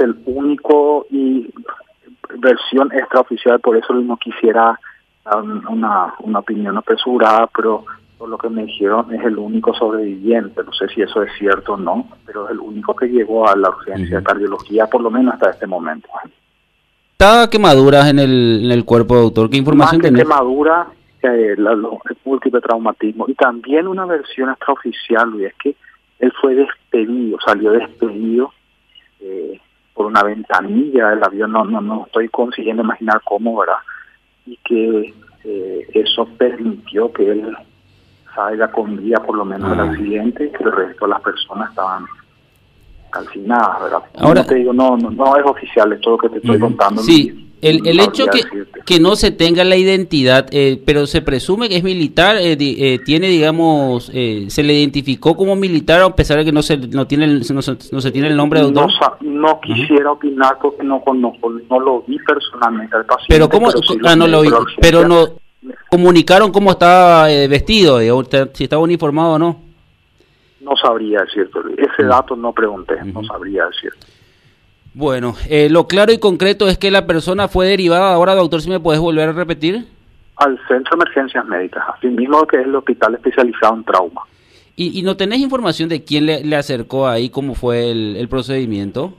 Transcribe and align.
el 0.00 0.16
único 0.26 1.06
y 1.10 1.48
versión 2.38 2.92
extraoficial, 2.92 3.60
por 3.60 3.76
eso 3.76 3.94
no 3.94 4.16
quisiera 4.16 4.78
um, 5.34 5.62
una, 5.68 6.14
una 6.20 6.38
opinión 6.40 6.76
apresurada, 6.76 7.48
pero 7.54 7.84
por 8.18 8.28
lo 8.28 8.36
que 8.36 8.48
me 8.48 8.64
dijeron 8.64 9.14
es 9.14 9.24
el 9.24 9.38
único 9.38 9.72
sobreviviente. 9.74 10.62
No 10.64 10.72
sé 10.72 10.88
si 10.88 11.02
eso 11.02 11.22
es 11.22 11.30
cierto 11.38 11.74
o 11.74 11.76
no, 11.76 12.08
pero 12.26 12.46
es 12.46 12.50
el 12.50 12.58
único 12.58 12.94
que 12.94 13.06
llegó 13.06 13.48
a 13.48 13.56
la 13.56 13.70
urgencia 13.70 14.18
de 14.18 14.24
cardiología, 14.24 14.86
por 14.86 15.00
lo 15.00 15.10
menos 15.10 15.34
hasta 15.34 15.50
este 15.50 15.66
momento. 15.66 16.08
¿Está 17.12 17.48
quemaduras 17.48 18.08
en 18.08 18.18
el, 18.18 18.62
en 18.64 18.72
el 18.72 18.84
cuerpo, 18.84 19.16
doctor? 19.16 19.48
¿Qué 19.48 19.56
información 19.56 20.00
tiene? 20.00 20.18
quemadura, 20.18 20.88
eh, 21.22 21.54
la, 21.56 21.76
múltiple 22.24 22.60
traumatismo. 22.60 23.26
Y 23.28 23.34
también 23.34 23.86
una 23.86 24.04
versión 24.04 24.50
extraoficial, 24.50 25.34
y 25.40 25.46
es 25.46 25.54
que 25.54 25.76
él 26.18 26.32
fue 26.40 26.54
despedido, 26.54 27.38
salió 27.44 27.72
despedido 27.72 28.46
eh, 28.46 28.57
una 30.08 30.22
ventanilla 30.22 31.10
del 31.10 31.22
avión, 31.22 31.52
no, 31.52 31.64
no, 31.64 31.80
no 31.80 32.06
estoy 32.06 32.28
consiguiendo 32.28 32.82
imaginar 32.82 33.20
cómo, 33.24 33.58
¿verdad? 33.58 33.78
Y 34.46 34.58
que 34.64 35.14
eh, 35.44 35.88
eso 35.94 36.26
permitió 36.36 37.12
que 37.12 37.30
él 37.30 37.56
salga 38.34 38.70
con 38.70 38.96
vida 38.96 39.18
por 39.24 39.36
lo 39.36 39.44
menos 39.44 39.70
del 39.70 39.80
ah. 39.80 39.90
accidente 39.90 40.46
y 40.46 40.50
que 40.50 40.64
el 40.64 40.72
resto 40.72 41.06
de 41.06 41.10
las 41.10 41.20
personas 41.20 41.70
estaban 41.70 42.06
calcinadas, 43.10 43.82
¿verdad? 43.82 44.02
Ahora 44.18 44.44
te 44.44 44.56
digo, 44.56 44.72
no, 44.72 44.96
no, 44.96 45.10
no 45.10 45.36
es 45.36 45.44
oficial, 45.44 45.92
es 45.92 46.00
todo 46.00 46.12
lo 46.14 46.18
que 46.18 46.28
te 46.28 46.38
estoy 46.38 46.58
contando. 46.58 47.02
Sí, 47.02 47.47
el, 47.60 47.86
el 47.86 48.00
hecho 48.00 48.26
que, 48.26 48.42
que 48.84 49.00
no 49.00 49.16
se 49.16 49.30
tenga 49.30 49.64
la 49.64 49.76
identidad, 49.76 50.46
eh, 50.50 50.80
pero 50.86 51.06
se 51.06 51.22
presume 51.22 51.68
que 51.68 51.76
es 51.76 51.84
militar, 51.84 52.36
eh, 52.36 52.56
eh, 52.58 52.98
tiene, 53.04 53.28
digamos, 53.28 54.06
se 54.06 54.62
le 54.62 54.74
identificó 54.74 55.36
como 55.36 55.56
militar 55.56 56.00
a 56.00 56.14
pesar 56.14 56.38
de 56.38 56.44
que 56.44 56.52
no 56.52 56.62
se 56.62 56.76
no 56.76 57.06
tiene 57.06 57.24
el, 57.24 57.42
no, 57.52 57.62
se, 57.62 58.10
tiene 58.12 58.28
el 58.28 58.36
nombre 58.36 58.60
de 58.60 58.70
doctor. 58.70 58.90
No, 59.20 59.60
quisiera 59.60 60.12
opinar 60.12 60.58
porque 60.60 60.84
no 60.84 61.00
conozco, 61.02 61.50
no 61.50 61.80
lo 61.80 62.02
vi 62.02 62.18
personalmente 62.20 62.96
al 62.96 63.04
paciente. 63.04 63.34
Pero 63.34 63.48
cómo, 63.48 63.68
ah, 64.04 64.16
no 64.16 64.26
lo 64.26 64.42
vi, 64.42 64.50
pero 64.80 65.06
no 65.06 65.26
comunicaron 65.90 66.52
cómo 66.52 66.70
estaba 66.70 67.26
vestido, 67.26 68.00
si 68.54 68.64
estaba 68.64 68.82
uniformado 68.82 69.32
o 69.32 69.38
no. 69.38 69.60
No 70.60 70.76
sabría 70.76 71.20
decirte, 71.20 71.58
ese 71.76 72.04
dato 72.04 72.36
no 72.36 72.52
pregunté, 72.52 72.94
no 73.04 73.24
sabría 73.24 73.66
decirte. 73.66 74.06
Bueno, 74.98 75.36
eh, 75.48 75.68
lo 75.70 75.86
claro 75.86 76.10
y 76.10 76.18
concreto 76.18 76.66
es 76.66 76.76
que 76.76 76.90
la 76.90 77.06
persona 77.06 77.46
fue 77.46 77.68
derivada. 77.68 78.12
Ahora, 78.12 78.34
doctor, 78.34 78.60
si 78.60 78.68
me 78.68 78.80
puedes 78.80 79.00
volver 79.00 79.28
a 79.28 79.32
repetir. 79.32 79.86
Al 80.34 80.58
Centro 80.66 80.96
de 80.96 81.04
Emergencias 81.04 81.46
Médicas, 81.46 81.84
así 81.94 82.08
mismo 82.08 82.44
que 82.48 82.56
es 82.56 82.66
el 82.66 82.74
hospital 82.74 83.14
especializado 83.14 83.76
en 83.76 83.84
trauma. 83.84 84.22
¿Y, 84.74 85.00
no 85.02 85.16
tenés 85.16 85.38
información 85.38 85.88
de 85.88 86.02
quién 86.02 86.26
le, 86.26 86.56
acercó 86.56 87.06
ahí, 87.06 87.30
cómo 87.30 87.54
fue 87.54 87.92
el, 87.92 88.28
procedimiento? 88.28 89.14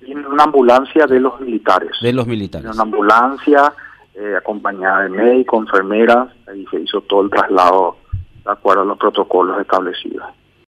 En 0.00 0.24
una 0.24 0.44
ambulancia 0.44 1.06
de 1.06 1.18
los 1.18 1.40
militares. 1.40 1.90
De 2.00 2.12
los 2.12 2.28
militares. 2.28 2.66
En 2.66 2.74
una 2.74 2.82
ambulancia 2.84 3.72
eh, 4.14 4.34
acompañada 4.36 5.02
de 5.02 5.08
médicos, 5.08 5.66
enfermeras, 5.66 6.28
ahí 6.46 6.64
se 6.70 6.80
hizo 6.80 7.00
todo 7.00 7.22
el 7.22 7.30
traslado 7.30 7.96
de 8.44 8.52
acuerdo 8.52 8.82
a 8.82 8.84
los 8.84 8.98
protocolos 8.98 9.60
establecidos. 9.60 10.24